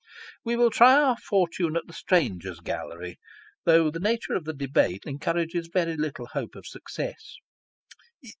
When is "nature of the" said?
3.99-4.53